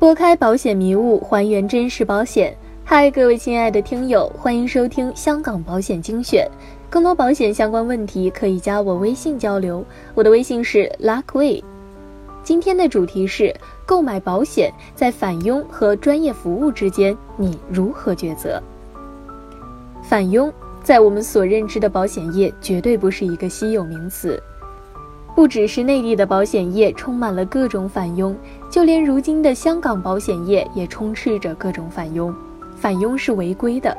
[0.00, 2.56] 拨开保险迷雾，还原真实保险。
[2.82, 6.50] 嗨，各位亲爱的听友，欢迎收听香港保险精选。
[6.88, 9.84] 更多保险相关问题可以加我微信交流，
[10.14, 11.62] 我的微信是 luckway。
[12.42, 18.58] 今天的主题是购买保险在返佣和专业服务之间，你如何抉择？
[20.02, 20.50] 返佣
[20.82, 24.42] 在我们所认知的保险业绝对不是一个稀有名词。
[25.34, 28.36] 不只是内地的保险业充满了各种返佣，
[28.68, 32.34] 就连如今的香港保险业也充斥着各种返佣。
[32.76, 33.96] 返佣是违规的，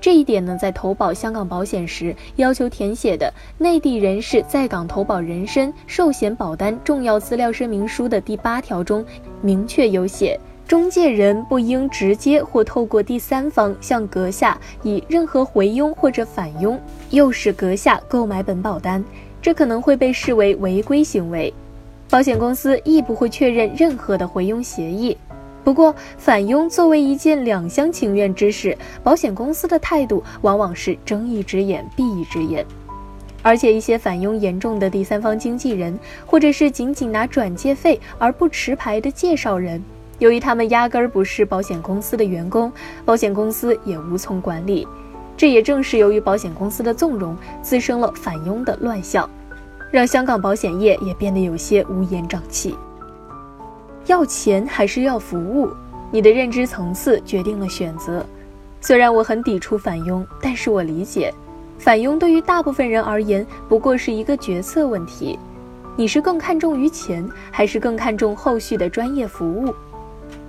[0.00, 9.04] 这一点呢，在投保香港保险时要求填写的《内地人士在港投保人身寿险保单重要资料说明书》的第八条中
[9.40, 10.38] 明确有写：
[10.68, 16.78] 中介人不应直接或透过第三方向阁下以任何回佣或者返佣
[17.10, 19.02] 诱使阁下购买本保单。
[19.44, 21.52] 这可能会被视为违规行为，
[22.08, 25.14] 保险公司亦不会确认任何的回佣协议。
[25.62, 32.64] 不过，返佣作为一件两厢情愿之事，保险公司的态度往往是睁一只眼闭一只眼。
[33.42, 39.84] 而且，一些返佣严重的第三方经纪人，或者是仅仅拿转介费而不持牌的介绍人，
[40.20, 42.72] 由于他们压根儿不是保险公司的员工，
[43.04, 44.88] 保险公司也无从管理。
[45.36, 49.28] 这也正是由于保险公司的纵容，滋生了返佣的乱象，
[49.90, 52.76] 让香港保险业也变得有些乌烟瘴气。
[54.06, 55.70] 要钱还是要服务？
[56.10, 58.24] 你的认知层次决定了选择。
[58.80, 61.32] 虽然我很抵触返佣，但是我理解，
[61.78, 65.38] 返佣对于大部分人而言不过是一个决策问题。
[65.96, 69.74] 你是更看重于钱，还是更看重后续的专业服务？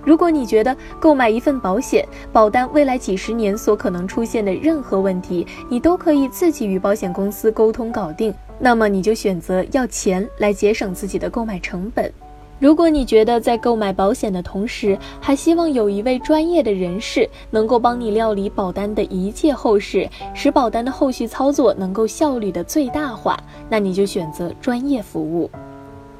[0.06, 12.10] 如果你觉得购买一份保险，保单未来几十年所可能出现的任何问题，你都可以自己与保险公司沟通搞定，那么你就选择要钱来节省自己的购买成本。
[12.58, 23.36] 如果你觉得在购买保险的同时，还希望有一位专业的人士能够帮你料理保单的一切后事，使保单的后续操作能够效率的最大化，
[23.68, 25.50] 那你就选择专业服务。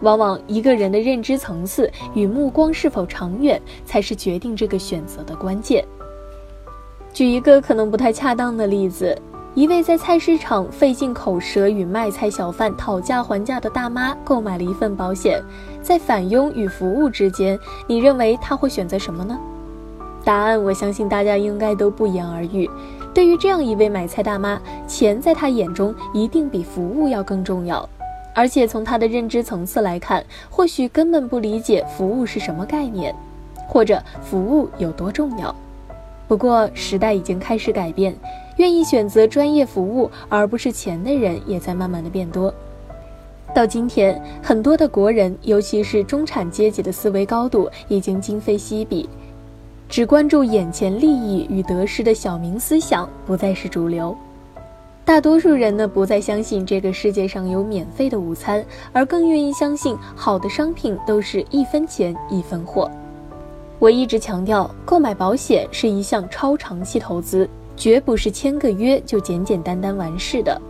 [0.01, 5.85] 往往一个人的认知层次与目光是否长远，才是决定这个选择的关键。
[7.13, 9.17] 举一个可能不太恰当的例子：
[9.55, 15.43] 一位在菜市场费尽口舌与卖菜小贩讨价还价的大妈，购买了一份保险，
[15.81, 19.39] 在返佣与服务之间，你认为她会选择什么呢？
[20.25, 22.69] 答案，我相信大家应该都不言而喻。
[23.15, 27.89] 对于这样一位买菜大妈，钱在她眼中一定比服务要更重要。
[28.37, 33.15] 而且从他的认知层次来看，或许根本不理解服务是什么概念，
[33.67, 35.57] 或者服务有多重要。
[36.29, 38.15] 不过时代已经开始改变，
[38.59, 42.53] 愿意选择专业服务而不是钱的人也在慢慢的变多。
[43.55, 49.09] 到今天，很多的国人，尤其是中产阶级的思维高度已经今非昔比，
[49.89, 54.15] 只关注眼前利益与得失的小民思想不再是主流。
[55.07, 62.91] 大多数人呢，不再相信这个世界上有免费的午餐，而更愿意相信好的商品都是一分钱一分货。
[63.79, 70.61] 我一直强调，购买保险是一项超长期投资，绝不是签个约就简简单单完事的。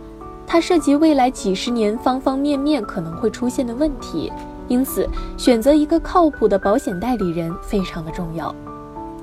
[0.45, 4.31] 它涉及未来几十年方方面面可能会出现的问题，
[4.67, 8.53] 因此选择一个靠谱的保险代理人非常的重要。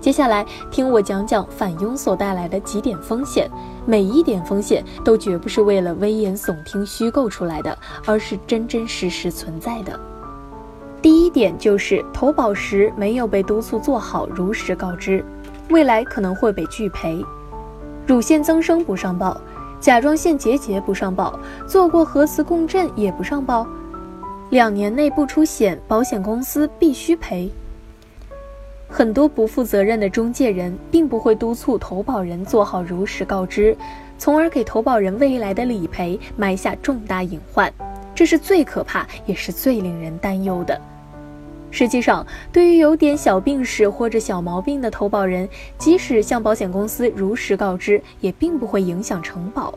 [0.04, 3.50] 接下来听我讲讲返佣所带来的几点风险，
[3.86, 9.98] 每一点风险都绝不是为了危言耸听虚构出来的，而是真真实实存在的。
[11.00, 15.24] 第一点就是投保时没有被督促做好如实告知，
[15.70, 17.24] 未来可能会被拒赔。
[18.06, 19.40] 乳腺增生不上报，
[19.80, 23.66] 甲状腺结节不上报，做过核磁共振也不上报，
[24.50, 27.50] 两年内不出险，保险公司必须赔。
[28.96, 33.76] 很多不负责任的中介人并不会督促投保人做好如实告知，
[34.18, 37.72] 从而给投保人未来的理赔埋下重大隐患，
[38.14, 40.80] 这是最可怕也是最令人担忧的。
[41.72, 49.74] 实际上，对于有点小病史或者小毛病的投保人，即使向保险公司如实告知，也并不会影响承保。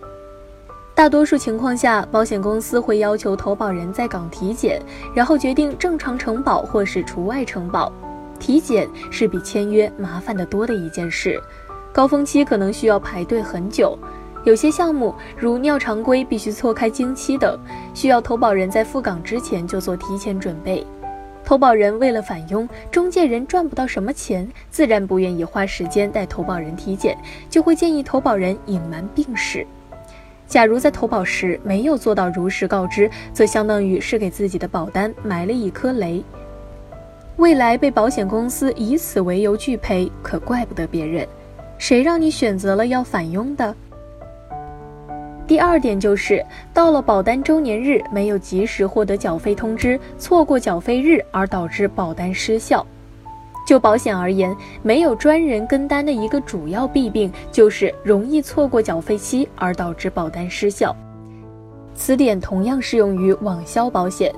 [0.93, 4.79] 大多数情况下，保险公司会要求投保人在岗体检，
[5.15, 7.91] 然后决定正常承保或是除外承保。
[8.37, 11.41] 体检是比签约麻烦得多的一件事，
[11.91, 13.97] 高峰期可能需要排队很久。
[14.45, 17.59] 有些项目如尿常规必须错开经期等，
[17.93, 20.85] 需要投保人在赴岗之前就做提前准备。
[21.43, 27.17] 投保人为了返佣，中介人赚不到什么钱，自然不愿意花时间带投保人体检，
[27.49, 29.65] 就会建议投保人隐瞒病史。
[30.45, 36.23] 假如在投保时没有做到如实告知，则相当于是给自己的保单埋了一颗雷。
[37.37, 41.25] 未来被保险公司以此为由拒赔，可怪不得别人。
[41.77, 43.75] 谁让你选择了要返佣的？
[45.45, 46.43] 第二点就是
[46.73, 52.83] 到了保单周年日没有及时获得缴费通知，错过缴费日而导致保单失效。
[53.67, 60.95] 就保险而言，没有专人跟单的一个主要弊病就是容易错过缴费期而导致保单失效。
[61.93, 64.33] 此点同样适用于网销保险。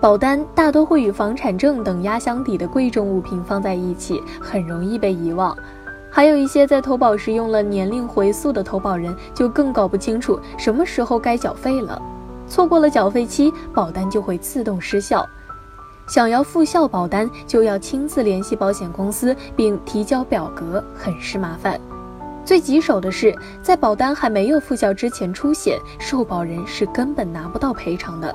[0.00, 5.54] 保单大多会与房产证等压箱底的贵重物品放在一起，很容易被遗忘。
[6.10, 12.00] 还有一些在投保时用了年龄回溯的投保人，就更搞不清楚什么时候该缴费了，
[12.48, 15.28] 错过了缴费期，保单就会自动失效。
[16.08, 21.78] 想要复效保单，就要亲自联系保险公司并提交表格，很是麻烦。
[22.42, 28.34] 最棘手的是，在保单还没有复效之前出险，受保人是根本拿不到赔偿的。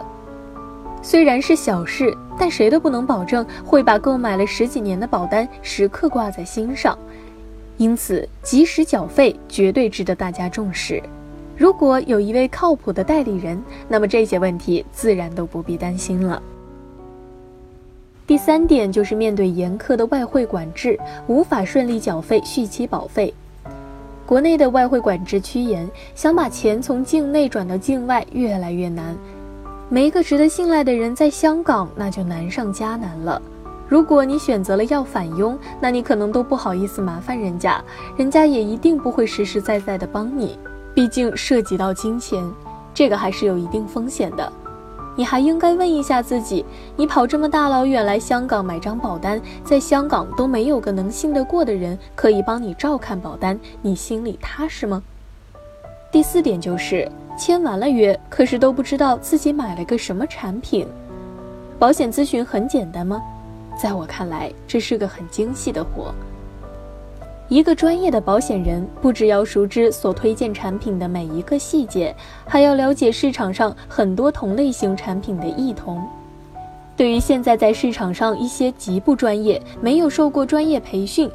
[1.06, 6.98] 虽然是小事，但谁都不能保证会把购买了十几年的保单时刻挂在心上。
[7.78, 11.00] 因此，及时缴费绝对值得大家重视。
[11.56, 16.42] 如果有一位靠谱的代理人，那么这些问题自然都不必担心了。
[18.26, 23.32] 第三点就是面对严苛的外汇管制，无法顺利缴费续期保费。
[24.26, 29.16] 国内的外汇管制趋严，想把钱从境内转到境外越来越难。
[29.88, 33.42] 没一个值得信赖的人在香港，那就难上加难了。
[33.88, 37.84] 如果你选择了要返佣，那你可能都不好意思麻烦人家，
[38.18, 40.58] 人家也一定不会实实在在的帮你。
[40.96, 42.44] 毕竟涉及到金钱，
[42.94, 44.52] 这个还是有一定风险的。
[45.16, 46.66] 你还应该问一下自己：
[46.98, 55.04] 你跑这么大老远来香港买张保单，在香港都没有个能信得过的人可以帮你照看保单，你心里踏实吗？
[56.12, 60.88] 第四点就是签完了约，可是都不知道自己买了个什么产品。
[61.78, 63.22] 保险咨询很简单吗？
[63.78, 66.14] 在我看来，这是个很精细的活。
[67.48, 72.16] 一个专业的保险人不只要熟知所推荐产品的每一个细节，
[72.48, 76.02] 还要了解市场上很多同类型产品的异同。
[76.98, 81.30] 对于现在在市场上一些极不专业、没有受过专业培训，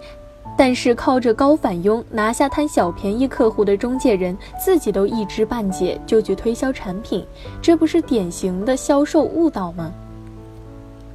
[0.56, 7.24] 但是靠着高返佣拿下贪小便宜客户的中介人，自己都一知半解就去推销产品，
[7.62, 9.92] 这不是典型的销售误导吗？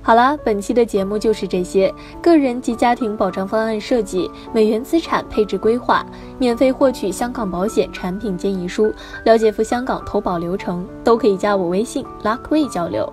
[0.02, 1.92] 好了，本期的节目就是这些。
[2.22, 6.06] 个人及家庭保障方案设计、美元资产配置规划，
[6.38, 8.94] 免费获取香港保险产品建议书，
[9.24, 13.12] 了解赴香港投保流程，都可以加我微信 Luckway 交流。